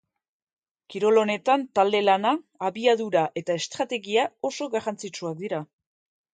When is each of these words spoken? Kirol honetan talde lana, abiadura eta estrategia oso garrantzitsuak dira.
Kirol 0.93 1.21
honetan 1.23 1.65
talde 1.79 2.01
lana, 2.07 2.33
abiadura 2.71 3.23
eta 3.43 3.61
estrategia 3.63 4.27
oso 4.53 4.73
garrantzitsuak 4.77 5.41
dira. 5.47 5.65